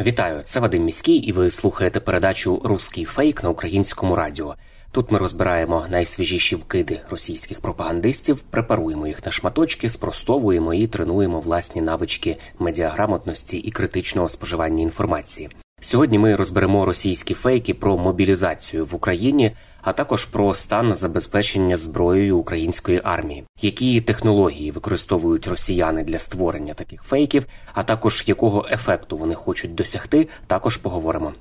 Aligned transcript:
Вітаю, 0.00 0.40
це 0.44 0.60
Вадим 0.60 0.84
Міський, 0.84 1.16
і 1.16 1.32
ви 1.32 1.50
слухаєте 1.50 2.00
передачу 2.00 2.60
Руський 2.64 3.04
фейк 3.04 3.42
на 3.42 3.50
українському 3.50 4.16
радіо. 4.16 4.54
Тут 4.92 5.10
ми 5.12 5.18
розбираємо 5.18 5.86
найсвіжіші 5.90 6.56
вкиди 6.56 7.00
російських 7.10 7.60
пропагандистів, 7.60 8.40
препаруємо 8.40 9.06
їх 9.06 9.26
на 9.26 9.32
шматочки, 9.32 9.88
спростовуємо 9.88 10.74
і 10.74 10.86
тренуємо 10.86 11.40
власні 11.40 11.82
навички 11.82 12.36
медіаграмотності 12.58 13.58
і 13.58 13.70
критичного 13.70 14.28
споживання 14.28 14.82
інформації. 14.82 15.48
Сьогодні 15.82 16.18
ми 16.18 16.36
розберемо 16.36 16.84
російські 16.84 17.34
фейки 17.34 17.74
про 17.74 17.98
мобілізацію 17.98 18.86
в 18.86 18.94
Україні, 18.94 19.52
а 19.82 19.92
також 19.92 20.24
про 20.24 20.54
стан 20.54 20.94
забезпечення 20.94 21.76
зброєю 21.76 22.38
української 22.38 23.00
армії, 23.04 23.44
які 23.62 24.00
технології 24.00 24.70
використовують 24.70 25.46
росіяни 25.46 26.04
для 26.04 26.18
створення 26.18 26.74
таких 26.74 27.02
фейків, 27.02 27.46
а 27.74 27.82
також 27.82 28.24
якого 28.26 28.66
ефекту 28.70 29.18
вони 29.18 29.34
хочуть 29.34 29.74
досягти, 29.74 30.28
також 30.46 30.76
поговоримо. 30.76 31.32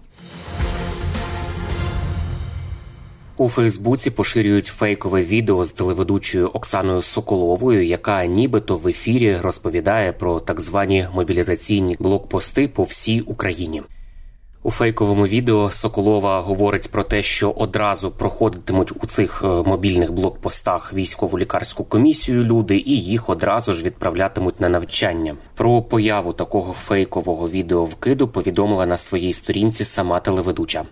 У 3.37 3.49
Фейсбуці 3.49 4.11
поширюють 4.11 4.65
фейкове 4.65 5.23
відео 5.23 5.65
з 5.65 5.71
телеведучою 5.71 6.47
Оксаною 6.47 7.01
Соколовою, 7.01 7.85
яка 7.85 8.25
нібито 8.25 8.77
в 8.77 8.87
ефірі 8.87 9.37
розповідає 9.37 10.13
про 10.13 10.39
так 10.39 10.61
звані 10.61 11.07
мобілізаційні 11.13 11.97
блокпости 11.99 12.67
по 12.67 12.83
всій 12.83 13.21
Україні. 13.21 13.83
У 14.63 14.71
фейковому 14.71 15.27
відео 15.27 15.71
Соколова 15.71 16.41
говорить 16.41 16.91
про 16.91 17.03
те, 17.03 17.21
що 17.21 17.51
одразу 17.51 18.11
проходитимуть 18.11 18.91
у 19.03 19.07
цих 19.07 19.41
е, 19.43 19.47
мобільних 19.47 20.11
блокпостах 20.11 20.93
військово-лікарську 20.93 21.83
комісію 21.83 22.43
люди, 22.43 22.77
і 22.77 23.01
їх 23.01 23.29
одразу 23.29 23.73
ж 23.73 23.83
відправлятимуть 23.83 24.61
на 24.61 24.69
навчання. 24.69 25.35
Про 25.55 25.81
появу 25.81 26.33
такого 26.33 26.73
фейкового 26.73 27.49
відео 27.49 27.83
вкиду 27.83 28.27
повідомила 28.27 28.85
на 28.85 28.97
своїй 28.97 29.33
сторінці 29.33 29.85
сама 29.85 30.19
телеведуча. 30.19 30.85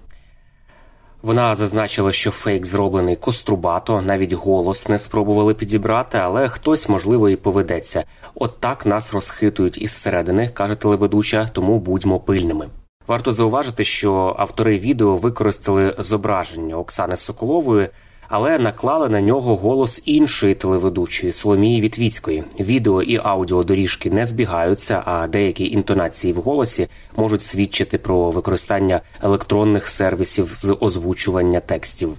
Вона 1.22 1.56
зазначила, 1.56 2.12
що 2.12 2.32
фейк 2.32 2.66
зроблений 2.66 3.16
кострубато, 3.16 4.02
навіть 4.02 4.34
голос 4.34 4.90
не 4.90 5.00
спробували 5.00 5.54
підібрати, 5.54 6.18
але 6.18 6.50
хтось, 6.50 6.90
можливо, 6.90 7.30
і 7.30 7.36
поведеться. 7.36 8.04
От 8.36 8.60
так 8.60 8.86
нас 8.86 9.14
розхитують 9.14 9.82
із 9.82 9.92
середини, 9.92 10.50
каже 10.50 10.76
телеведуча, 10.76 11.50
тому 11.54 11.80
будьмо 11.80 12.20
пильними. 12.20 12.70
Варто 13.08 13.32
зауважити, 13.32 13.84
що 13.84 14.36
автори 14.40 14.80
відео 14.80 15.16
використали 15.16 15.96
зображення 15.98 16.78
Оксани 16.78 17.18
Соколової, 17.18 17.90
але 18.30 18.60
наклали 18.60 19.10
на 19.10 19.22
нього 19.22 19.56
голос 19.56 20.02
іншої 20.06 20.56
телеведучої 20.56 21.34
Соломії 21.34 21.82
Вітвіцької. 21.82 22.44
Відео 22.60 23.02
і 23.02 23.20
аудіодоріжки 23.24 24.10
не 24.10 24.26
збігаються, 24.26 25.04
а 25.06 25.28
деякі 25.28 25.72
інтонації 25.72 26.34
в 26.34 26.38
голосі 26.38 26.88
можуть 27.16 27.42
свідчити 27.42 27.98
про 27.98 28.32
використання 28.32 29.02
електронних 29.22 29.88
сервісів 29.88 30.52
з 30.54 30.78
озвучування 30.80 31.60
текстів. 31.60 32.18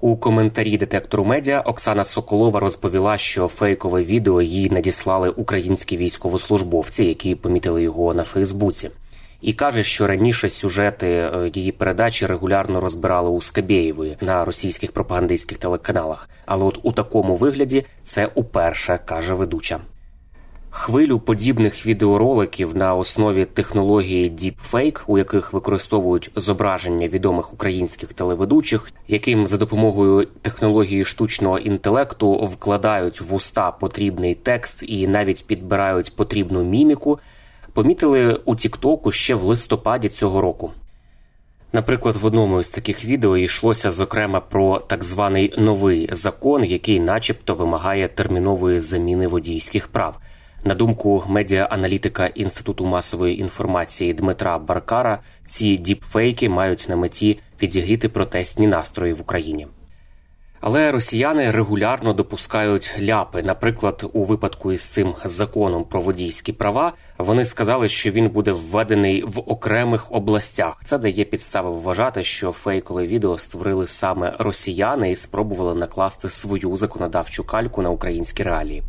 У 0.00 0.16
коментарі 0.16 0.76
детектору 0.76 1.24
медіа 1.24 1.60
Оксана 1.60 2.04
Соколова 2.04 2.60
розповіла, 2.60 3.18
що 3.18 3.48
фейкове 3.48 4.02
відео 4.02 4.42
їй 4.42 4.70
надіслали 4.70 5.28
українські 5.28 5.96
військовослужбовці, 5.96 7.04
які 7.04 7.34
помітили 7.34 7.82
його 7.82 8.14
на 8.14 8.24
Фейсбуці. 8.24 8.90
І 9.42 9.52
каже, 9.52 9.82
що 9.82 10.06
раніше 10.06 10.48
сюжети 10.48 11.06
е, 11.06 11.50
її 11.54 11.72
передачі 11.72 12.26
регулярно 12.26 12.80
розбирали 12.80 13.30
у 13.30 13.40
Скабєєвої 13.40 14.16
на 14.20 14.44
російських 14.44 14.92
пропагандистських 14.92 15.58
телеканалах. 15.58 16.28
Але 16.46 16.64
от 16.64 16.78
у 16.82 16.92
такому 16.92 17.36
вигляді 17.36 17.84
це 18.02 18.28
уперше 18.34 18.98
каже 19.04 19.34
ведуча. 19.34 19.80
Хвилю 20.74 21.18
подібних 21.18 21.86
відеороликів 21.86 22.76
на 22.76 22.94
основі 22.94 23.44
технології 23.44 24.30
Deepfake, 24.30 25.00
у 25.06 25.18
яких 25.18 25.52
використовують 25.52 26.30
зображення 26.36 27.08
відомих 27.08 27.52
українських 27.52 28.12
телеведучих, 28.12 28.92
яким 29.08 29.46
за 29.46 29.58
допомогою 29.58 30.28
технології 30.42 31.04
штучного 31.04 31.58
інтелекту 31.58 32.32
вкладають 32.32 33.20
в 33.20 33.34
уста 33.34 33.70
потрібний 33.70 34.34
текст 34.34 34.84
і 34.88 35.06
навіть 35.06 35.46
підбирають 35.46 36.16
потрібну 36.16 36.64
міміку, 36.64 37.18
помітили 37.74 38.40
у 38.44 38.56
Тіктоку 38.56 39.12
ще 39.12 39.34
в 39.34 39.42
листопаді 39.42 40.08
цього 40.08 40.40
року. 40.40 40.70
Наприклад, 41.72 42.16
в 42.16 42.26
одному 42.26 42.60
із 42.60 42.70
таких 42.70 43.04
відео 43.04 43.36
йшлося 43.36 43.90
зокрема 43.90 44.40
про 44.40 44.78
так 44.78 45.04
званий 45.04 45.54
новий 45.58 46.08
закон, 46.12 46.64
який, 46.64 47.00
начебто, 47.00 47.54
вимагає 47.54 48.08
термінової 48.08 48.78
заміни 48.78 49.26
водійських 49.26 49.88
прав. 49.88 50.18
На 50.64 50.74
думку 50.74 51.24
медіа-аналітика 51.28 52.26
Інституту 52.34 52.86
масової 52.86 53.40
інформації 53.40 54.14
Дмитра 54.14 54.58
Баркара, 54.58 55.18
ці 55.44 55.76
діпфейки 55.76 56.48
мають 56.48 56.86
на 56.88 56.96
меті 56.96 57.38
підігріти 57.56 58.08
протестні 58.08 58.66
настрої 58.66 59.12
в 59.12 59.20
Україні. 59.20 59.66
Але 60.64 60.92
росіяни 60.92 61.50
регулярно 61.50 62.12
допускають 62.12 62.94
ляпи. 63.00 63.42
Наприклад, 63.42 64.10
у 64.12 64.24
випадку 64.24 64.72
із 64.72 64.88
цим 64.88 65.14
законом 65.24 65.84
про 65.84 66.00
водійські 66.00 66.52
права 66.52 66.92
вони 67.18 67.44
сказали, 67.44 67.88
що 67.88 68.10
він 68.10 68.28
буде 68.28 68.52
введений 68.52 69.22
в 69.22 69.38
окремих 69.38 70.12
областях. 70.12 70.80
Це 70.84 70.98
дає 70.98 71.24
підстави 71.24 71.70
вважати, 71.70 72.22
що 72.22 72.52
фейкове 72.52 73.06
відео 73.06 73.38
створили 73.38 73.86
саме 73.86 74.36
росіяни 74.38 75.10
і 75.10 75.16
спробували 75.16 75.74
накласти 75.74 76.28
свою 76.28 76.76
законодавчу 76.76 77.44
кальку 77.44 77.82
на 77.82 77.90
українські 77.90 78.42
реалії. 78.42 78.82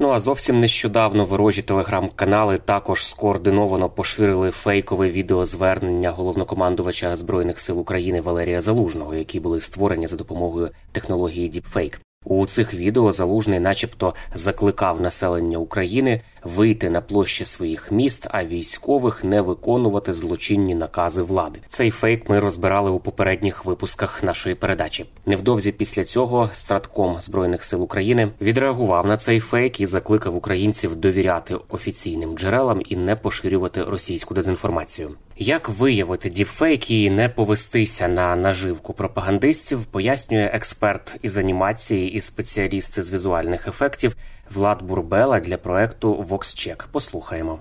Ну 0.00 0.10
а 0.10 0.20
зовсім 0.20 0.60
нещодавно 0.60 1.24
ворожі 1.24 1.62
телеграм-канали 1.62 2.58
також 2.58 3.06
скоординовано 3.06 3.90
поширили 3.90 4.50
фейкове 4.50 5.10
відеозвернення 5.10 6.10
головнокомандувача 6.10 7.16
збройних 7.16 7.60
сил 7.60 7.80
України 7.80 8.20
Валерія 8.20 8.60
Залужного, 8.60 9.14
які 9.14 9.40
були 9.40 9.60
створені 9.60 10.06
за 10.06 10.16
допомогою 10.16 10.70
технології 10.92 11.50
Deepfake. 11.50 11.98
У 12.28 12.46
цих 12.46 12.74
відео 12.74 13.12
залужний, 13.12 13.60
начебто, 13.60 14.14
закликав 14.34 15.00
населення 15.00 15.58
України 15.58 16.20
вийти 16.44 16.90
на 16.90 17.00
площі 17.00 17.44
своїх 17.44 17.92
міст, 17.92 18.26
а 18.30 18.44
військових 18.44 19.24
не 19.24 19.40
виконувати 19.40 20.12
злочинні 20.12 20.74
накази 20.74 21.22
влади. 21.22 21.60
Цей 21.68 21.90
фейк 21.90 22.28
ми 22.28 22.40
розбирали 22.40 22.90
у 22.90 22.98
попередніх 22.98 23.64
випусках 23.64 24.22
нашої 24.22 24.54
передачі. 24.54 25.04
Невдовзі 25.26 25.72
після 25.72 26.04
цього 26.04 26.50
стратком 26.52 27.16
збройних 27.20 27.64
сил 27.64 27.82
України 27.82 28.28
відреагував 28.40 29.06
на 29.06 29.16
цей 29.16 29.40
фейк 29.40 29.80
і 29.80 29.86
закликав 29.86 30.36
українців 30.36 30.96
довіряти 30.96 31.56
офіційним 31.68 32.38
джерелам 32.38 32.82
і 32.88 32.96
не 32.96 33.16
поширювати 33.16 33.82
російську 33.82 34.34
дезінформацію. 34.34 35.10
Як 35.40 35.68
виявити 35.68 36.30
діпфейк 36.30 36.90
і 36.90 37.10
не 37.10 37.28
повестися 37.28 38.08
на 38.08 38.36
наживку 38.36 38.92
пропагандистів, 38.92 39.84
пояснює 39.84 40.50
експерт 40.54 41.16
із 41.22 41.36
анімації 41.36 42.16
і 42.18 42.20
спеціаліст 42.20 43.00
з 43.00 43.10
візуальних 43.10 43.68
ефектів 43.68 44.16
Влад 44.50 44.82
Бурбела 44.82 45.40
для 45.40 45.56
проекту 45.56 46.26
VoxCheck. 46.30 46.84
Послухаємо. 46.92 47.60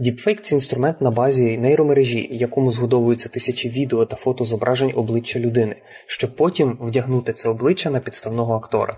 Діпфейк 0.00 0.40
це 0.40 0.54
інструмент 0.54 1.00
на 1.00 1.10
базі 1.10 1.58
нейромережі, 1.58 2.28
якому 2.32 2.72
згодовуються 2.72 3.28
тисячі 3.28 3.68
відео 3.68 4.06
та 4.06 4.16
фото 4.16 4.44
зображень 4.44 4.92
обличчя 4.96 5.38
людини, 5.38 5.76
щоб 6.06 6.36
потім 6.36 6.78
вдягнути 6.80 7.32
це 7.32 7.48
обличчя 7.48 7.90
на 7.90 8.00
підставного 8.00 8.54
актора. 8.54 8.96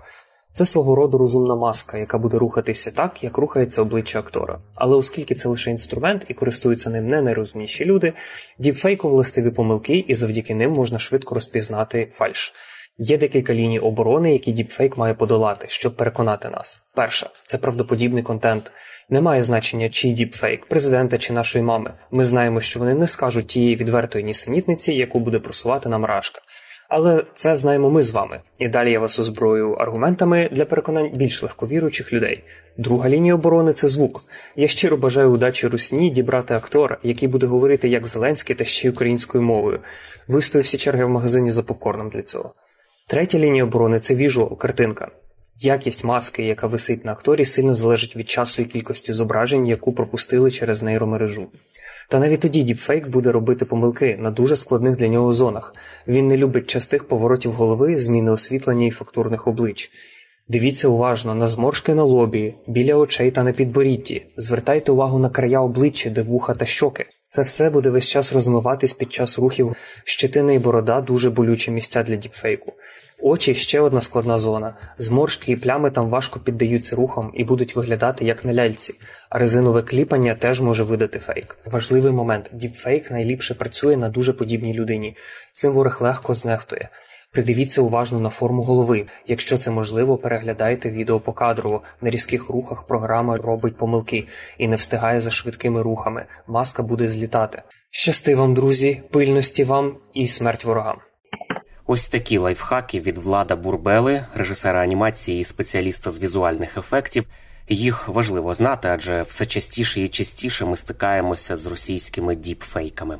Це 0.53 0.65
свого 0.65 0.95
роду 0.95 1.17
розумна 1.17 1.55
маска, 1.55 1.97
яка 1.97 2.17
буде 2.17 2.37
рухатися 2.37 2.91
так, 2.91 3.23
як 3.23 3.37
рухається 3.37 3.81
обличчя 3.81 4.19
актора. 4.19 4.59
Але 4.75 4.95
оскільки 4.95 5.35
це 5.35 5.49
лише 5.49 5.71
інструмент 5.71 6.25
і 6.27 6.33
користуються 6.33 6.89
ним 6.89 7.07
не 7.07 7.21
найрозумніші 7.21 7.85
люди, 7.85 8.13
діпфейку 8.59 9.09
властиві 9.09 9.51
помилки, 9.51 10.05
і 10.07 10.15
завдяки 10.15 10.55
ним 10.55 10.71
можна 10.71 10.99
швидко 10.99 11.35
розпізнати 11.35 12.11
фальш. 12.15 12.53
Є 12.97 13.17
декілька 13.17 13.53
ліній 13.53 13.79
оборони, 13.79 14.33
які 14.33 14.51
діпфейк 14.51 14.97
має 14.97 15.13
подолати, 15.13 15.65
щоб 15.69 15.95
переконати 15.95 16.49
нас. 16.49 16.83
Перша 16.95 17.29
це 17.47 17.57
правдоподібний 17.57 18.23
контент. 18.23 18.71
Немає 19.09 19.43
значення, 19.43 19.89
чий 19.89 20.13
діпфейк, 20.13 20.65
президента 20.65 21.17
чи 21.17 21.33
нашої 21.33 21.63
мами. 21.63 21.93
Ми 22.11 22.25
знаємо, 22.25 22.61
що 22.61 22.79
вони 22.79 22.93
не 22.93 23.07
скажуть 23.07 23.47
тієї 23.47 23.75
відвертої 23.75 24.23
нісенітниці, 24.23 24.93
яку 24.93 25.19
буде 25.19 25.39
просувати 25.39 25.89
нам 25.89 26.05
рашка. 26.05 26.41
Але 26.89 27.23
це 27.35 27.55
знаємо 27.55 27.89
ми 27.89 28.03
з 28.03 28.11
вами. 28.11 28.39
І 28.59 28.67
далі 28.67 28.91
я 28.91 28.99
вас 28.99 29.19
озброю 29.19 29.73
аргументами 29.73 30.49
для 30.51 30.65
переконань 30.65 31.09
більш 31.13 31.43
легковіруючих 31.43 32.13
людей. 32.13 32.43
Друга 32.77 33.09
лінія 33.09 33.35
оборони 33.35 33.73
це 33.73 33.87
звук. 33.87 34.23
Я 34.55 34.67
щиро 34.67 34.97
бажаю 34.97 35.31
удачі 35.31 35.67
русні 35.67 36.09
дібрати 36.09 36.53
актора, 36.53 36.97
який 37.03 37.27
буде 37.27 37.45
говорити 37.45 37.89
як 37.89 38.07
Зеленський 38.07 38.55
та 38.55 38.65
ще 38.65 38.87
й 38.87 38.91
українською 38.91 39.43
мовою. 39.43 39.79
Вистою 40.27 40.63
всі 40.63 40.77
черги 40.77 41.05
в 41.05 41.09
магазині 41.09 41.51
за 41.51 41.63
попкорном 41.63 42.09
для 42.09 42.21
цього. 42.21 42.53
Третя 43.11 43.39
лінія 43.39 43.63
оборони 43.63 43.99
це 43.99 44.15
віжуал, 44.15 44.57
картинка. 44.57 45.11
Якість 45.57 46.03
маски, 46.03 46.43
яка 46.43 46.67
висить 46.67 47.05
на 47.05 47.11
акторі, 47.11 47.45
сильно 47.45 47.75
залежить 47.75 48.15
від 48.15 48.29
часу 48.29 48.61
і 48.61 48.65
кількості 48.65 49.13
зображень, 49.13 49.67
яку 49.67 49.93
пропустили 49.93 50.51
через 50.51 50.83
нейромережу. 50.83 51.47
Та 52.09 52.19
навіть 52.19 52.39
тоді 52.39 52.63
діпфейк 52.63 53.07
буде 53.07 53.31
робити 53.31 53.65
помилки 53.65 54.17
на 54.19 54.31
дуже 54.31 54.55
складних 54.55 54.97
для 54.97 55.07
нього 55.07 55.33
зонах. 55.33 55.75
Він 56.07 56.27
не 56.27 56.37
любить 56.37 56.67
частих 56.67 57.03
поворотів 57.03 57.51
голови, 57.51 57.97
зміни 57.97 58.31
освітлення 58.31 58.85
і 58.85 58.91
фактурних 58.91 59.47
облич. 59.47 59.91
Дивіться 60.51 60.87
уважно 60.87 61.35
на 61.35 61.47
зморшки 61.47 61.93
на 61.93 62.03
лобі, 62.03 62.53
біля 62.67 62.95
очей 62.95 63.31
та 63.31 63.43
на 63.43 63.51
підборітті. 63.51 64.25
Звертайте 64.37 64.91
увагу 64.91 65.19
на 65.19 65.29
края 65.29 65.59
обличчя, 65.59 66.09
де 66.09 66.21
вуха 66.21 66.53
та 66.53 66.65
щоки. 66.65 67.05
Це 67.29 67.41
все 67.41 67.69
буде 67.69 67.89
весь 67.89 68.09
час 68.09 68.33
розмиватись 68.33 68.93
під 68.93 69.13
час 69.13 69.39
рухів. 69.39 69.75
Щетина 70.03 70.53
і 70.53 70.59
борода 70.59 71.01
дуже 71.01 71.29
болючі 71.29 71.71
місця 71.71 72.03
для 72.03 72.15
діпфейку. 72.15 72.73
Очі 73.21 73.55
ще 73.55 73.79
одна 73.79 74.01
складна 74.01 74.37
зона. 74.37 74.73
Зморшки 74.97 75.51
і 75.51 75.55
плями 75.55 75.91
там 75.91 76.09
важко 76.09 76.39
піддаються 76.39 76.95
рухам 76.95 77.31
і 77.33 77.43
будуть 77.43 77.75
виглядати 77.75 78.25
як 78.25 78.45
на 78.45 78.53
ляльці, 78.53 78.93
а 79.29 79.39
резинове 79.39 79.81
кліпання 79.81 80.35
теж 80.35 80.61
може 80.61 80.83
видати 80.83 81.19
фейк. 81.19 81.57
Важливий 81.65 82.11
момент: 82.11 82.49
діпфейк 82.53 83.11
найліпше 83.11 83.53
працює 83.53 83.97
на 83.97 84.09
дуже 84.09 84.33
подібній 84.33 84.73
людині. 84.73 85.15
Цим 85.53 85.73
ворог 85.73 85.97
легко 86.01 86.33
знехтує. 86.33 86.89
Придивіться 87.31 87.81
уважно 87.81 88.19
на 88.19 88.29
форму 88.29 88.63
голови. 88.63 89.07
Якщо 89.27 89.57
це 89.57 89.71
можливо, 89.71 90.17
переглядайте 90.17 90.89
відео 90.89 91.19
покадрово. 91.19 91.81
На 92.01 92.09
різких 92.09 92.49
рухах 92.49 92.83
програма 92.83 93.37
робить 93.37 93.77
помилки 93.77 94.27
і 94.57 94.67
не 94.67 94.75
встигає 94.75 95.19
за 95.19 95.31
швидкими 95.31 95.81
рухами. 95.81 96.25
Маска 96.47 96.83
буде 96.83 97.09
злітати. 97.09 97.61
Щасти 97.91 98.35
вам, 98.35 98.53
друзі, 98.53 99.01
пильності 99.11 99.63
вам 99.63 99.97
і 100.13 100.27
смерть 100.27 100.65
ворогам. 100.65 100.97
Ось 101.87 102.07
такі 102.07 102.37
лайфхаки 102.37 102.99
від 102.99 103.17
влада 103.17 103.55
Бурбели, 103.55 104.25
режисера 104.33 104.81
анімації 104.81 105.41
і 105.41 105.43
спеціаліста 105.43 106.11
з 106.11 106.21
візуальних 106.21 106.77
ефектів. 106.77 107.25
Їх 107.69 108.07
важливо 108.07 108.53
знати, 108.53 108.87
адже 108.87 109.21
все 109.21 109.45
частіше 109.45 110.01
і 110.01 110.07
частіше 110.07 110.65
ми 110.65 110.77
стикаємося 110.77 111.55
з 111.55 111.65
російськими 111.65 112.35
діпфейками. 112.35 113.17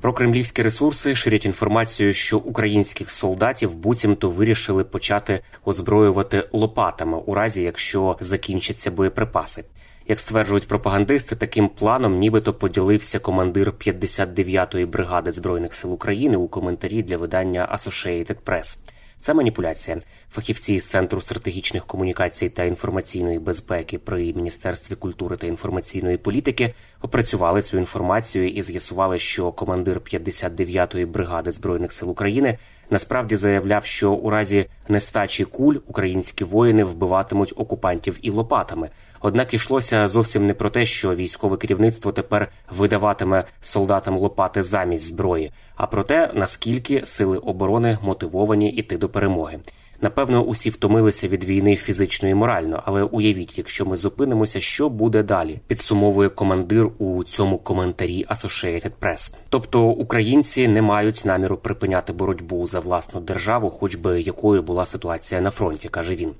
Про 0.00 0.12
кремлівські 0.12 0.62
ресурси 0.62 1.14
ширять 1.14 1.44
інформацію, 1.44 2.12
що 2.12 2.38
українських 2.38 3.10
солдатів 3.10 3.74
буцімто 3.74 4.30
вирішили 4.30 4.84
почати 4.84 5.40
озброювати 5.64 6.48
лопатами 6.52 7.18
у 7.26 7.34
разі, 7.34 7.62
якщо 7.62 8.16
закінчаться 8.20 8.90
боєприпаси. 8.90 9.64
Як 10.08 10.20
стверджують 10.20 10.68
пропагандисти, 10.68 11.36
таким 11.36 11.68
планом 11.68 12.18
нібито 12.18 12.54
поділився 12.54 13.18
командир 13.18 13.72
59-ї 13.72 14.86
бригади 14.86 15.32
збройних 15.32 15.74
сил 15.74 15.92
України 15.92 16.36
у 16.36 16.48
коментарі 16.48 17.02
для 17.02 17.16
видання 17.16 17.68
Associated 17.74 18.36
Press. 18.46 18.78
Це 19.20 19.34
маніпуляція. 19.34 19.98
Фахівці 20.30 20.80
з 20.80 20.86
центру 20.86 21.20
стратегічних 21.20 21.86
комунікацій 21.86 22.48
та 22.48 22.64
інформаційної 22.64 23.38
безпеки 23.38 23.98
при 23.98 24.32
міністерстві 24.32 24.94
культури 24.94 25.36
та 25.36 25.46
інформаційної 25.46 26.16
політики 26.16 26.74
опрацювали 27.02 27.62
цю 27.62 27.78
інформацію 27.78 28.48
і 28.48 28.62
з'ясували, 28.62 29.18
що 29.18 29.52
командир 29.52 30.00
59-ї 30.00 31.06
бригади 31.06 31.52
збройних 31.52 31.92
сил 31.92 32.10
України 32.10 32.58
насправді 32.90 33.36
заявляв, 33.36 33.84
що 33.84 34.12
у 34.12 34.30
разі 34.30 34.66
нестачі 34.88 35.44
куль 35.44 35.76
українські 35.86 36.44
воїни 36.44 36.84
вбиватимуть 36.84 37.52
окупантів 37.56 38.18
і 38.22 38.30
лопатами. 38.30 38.90
Однак 39.20 39.54
йшлося 39.54 40.08
зовсім 40.08 40.46
не 40.46 40.54
про 40.54 40.70
те, 40.70 40.86
що 40.86 41.14
військове 41.14 41.56
керівництво 41.56 42.12
тепер 42.12 42.48
видаватиме 42.76 43.44
солдатам 43.60 44.18
лопати 44.18 44.62
замість 44.62 45.04
зброї, 45.04 45.52
а 45.76 45.86
про 45.86 46.02
те, 46.02 46.30
наскільки 46.34 47.06
сили 47.06 47.38
оборони 47.38 47.98
мотивовані 48.02 48.72
іти 48.72 48.96
до 48.96 49.08
перемоги. 49.08 49.58
Напевно, 50.00 50.42
усі 50.42 50.70
втомилися 50.70 51.28
від 51.28 51.44
війни 51.44 51.76
фізично 51.76 52.28
і 52.28 52.34
морально, 52.34 52.82
але 52.86 53.02
уявіть, 53.02 53.58
якщо 53.58 53.86
ми 53.86 53.96
зупинимося, 53.96 54.60
що 54.60 54.88
буде 54.88 55.22
далі, 55.22 55.60
підсумовує 55.66 56.28
командир 56.28 56.88
у 56.98 57.24
цьому 57.24 57.58
коментарі 57.58 58.26
Associated 58.30 58.90
Press. 59.00 59.34
Тобто 59.48 59.86
українці 59.86 60.68
не 60.68 60.82
мають 60.82 61.22
наміру 61.24 61.56
припиняти 61.56 62.12
боротьбу 62.12 62.66
за 62.66 62.80
власну 62.80 63.20
державу, 63.20 63.70
хоч 63.70 63.94
би 63.94 64.20
якою 64.20 64.62
була 64.62 64.84
ситуація 64.84 65.40
на 65.40 65.50
фронті, 65.50 65.88
каже 65.88 66.14
він. 66.14 66.32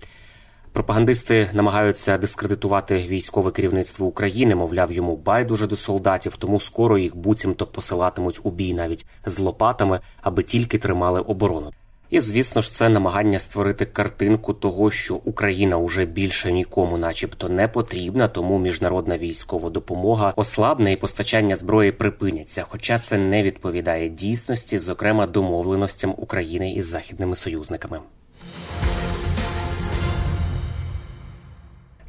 Пропагандисти 0.72 1.50
намагаються 1.52 2.18
дискредитувати 2.18 3.06
військове 3.08 3.50
керівництво 3.50 4.06
України, 4.06 4.54
мовляв, 4.54 4.92
йому 4.92 5.16
байдуже 5.16 5.66
до 5.66 5.76
солдатів, 5.76 6.36
тому 6.36 6.60
скоро 6.60 6.98
їх 6.98 7.16
буцімто 7.16 7.66
посилатимуть 7.66 8.40
у 8.42 8.50
бій 8.50 8.74
навіть 8.74 9.06
з 9.26 9.38
лопатами, 9.38 10.00
аби 10.22 10.42
тільки 10.42 10.78
тримали 10.78 11.20
оборону. 11.20 11.70
І 12.10 12.20
звісно 12.20 12.62
ж, 12.62 12.70
це 12.70 12.88
намагання 12.88 13.38
створити 13.38 13.86
картинку 13.86 14.54
того, 14.54 14.90
що 14.90 15.14
Україна 15.14 15.76
уже 15.76 16.04
більше 16.04 16.52
нікому, 16.52 16.98
начебто, 16.98 17.48
не 17.48 17.68
потрібна, 17.68 18.28
тому 18.28 18.58
міжнародна 18.58 19.18
військова 19.18 19.70
допомога 19.70 20.32
ослабне 20.36 20.92
і 20.92 20.96
постачання 20.96 21.56
зброї 21.56 21.92
припиняться. 21.92 22.64
Хоча 22.68 22.98
це 22.98 23.18
не 23.18 23.42
відповідає 23.42 24.08
дійсності, 24.08 24.78
зокрема 24.78 25.26
домовленостям 25.26 26.14
України 26.16 26.72
із 26.72 26.86
західними 26.86 27.36
союзниками. 27.36 28.00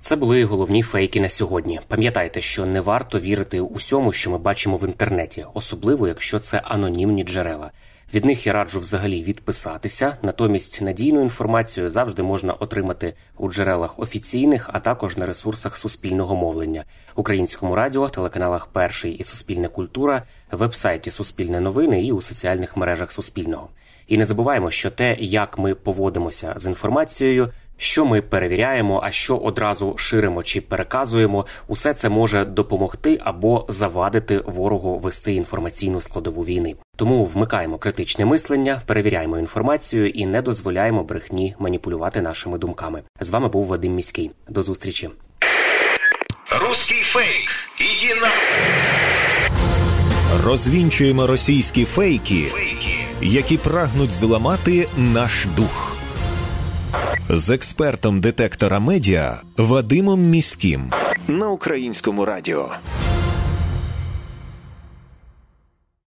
Це 0.02 0.16
були 0.16 0.44
головні 0.44 0.84
фейки 0.84 1.22
на 1.22 1.30
сьогодні. 1.30 1.80
Пам'ятайте, 1.88 2.42
що 2.42 2.66
не 2.66 2.82
варто 2.82 3.20
вірити 3.20 3.62
усьому, 3.62 4.14
що 4.14 4.32
ми 4.32 4.38
бачимо 4.38 4.78
в 4.78 4.88
інтернеті, 4.88 5.46
особливо 5.54 6.08
якщо 6.08 6.40
це 6.40 6.62
анонімні 6.64 7.24
джерела. 7.24 7.72
Від 8.14 8.26
них 8.26 8.48
я 8.48 8.54
раджу 8.54 8.80
взагалі 8.80 9.24
відписатися. 9.24 10.18
Натомість 10.22 10.82
надійну 10.82 11.22
інформацію 11.22 11.90
завжди 11.90 12.24
можна 12.24 12.54
отримати 12.54 13.14
у 13.38 13.52
джерелах 13.52 14.00
офіційних, 14.00 14.70
а 14.74 14.80
також 14.80 15.18
на 15.18 15.26
ресурсах 15.26 15.78
суспільного 15.78 16.36
мовлення, 16.36 16.84
українському 17.16 17.76
радіо, 17.76 18.10
телеканалах 18.10 18.68
Перший 18.68 19.14
і 19.14 19.24
Суспільна 19.24 19.68
культура, 19.68 20.24
вебсайті 20.52 21.12
Суспільне 21.12 21.60
новини 21.60 22.04
і 22.04 22.12
у 22.12 22.22
соціальних 22.22 22.78
мережах 22.78 23.12
Суспільного. 23.12 23.70
І 24.08 24.18
не 24.18 24.26
забуваємо, 24.26 24.72
що 24.72 24.92
те, 24.92 25.18
як 25.20 25.58
ми 25.58 25.76
поводимося 25.76 26.54
з 26.56 26.66
інформацією, 26.66 27.50
що 27.78 28.06
ми 28.06 28.22
перевіряємо, 28.22 29.02
а 29.04 29.12
що 29.12 29.38
одразу 29.38 29.98
ширимо 29.98 30.44
чи 30.44 30.62
переказуємо, 30.62 31.46
усе 31.68 31.94
це 31.94 32.10
може 32.10 32.46
допомогти 32.46 33.20
або 33.24 33.66
завадити 33.68 34.44
ворогу 34.46 35.00
вести 35.00 35.34
інформаційну 35.34 36.02
складову 36.02 36.44
війни. 36.44 36.76
Тому 37.00 37.26
вмикаємо 37.26 37.78
критичне 37.78 38.26
мислення, 38.26 38.82
перевіряємо 38.86 39.40
інформацію 39.40 40.10
і 40.10 40.26
не 40.26 40.42
дозволяємо 40.42 41.04
брехні 41.04 41.56
маніпулювати 41.60 42.22
нашими 42.22 42.58
думками. 42.58 43.04
З 43.20 43.30
вами 43.30 43.48
був 43.48 43.66
Вадим 43.66 43.96
Міський. 43.96 44.32
До 44.50 44.64
зустрічі. 44.64 45.10
Русский 46.62 47.02
фейк. 47.04 47.50
Иди 47.80 48.22
на... 48.22 48.30
Розвінчуємо 50.44 51.28
російські 51.28 51.86
фейки, 51.86 52.46
Фейки. 52.52 53.00
які 53.22 53.58
прагнуть 53.58 54.12
зламати 54.12 54.88
наш 54.98 55.48
дух. 55.58 55.96
З 57.30 57.50
експертом 57.50 58.22
детектора 58.22 58.80
медіа 58.80 59.42
Вадимом 59.58 60.22
Міським 60.22 60.92
на 61.28 61.50
українському 61.50 62.26
радіо. 62.26 62.72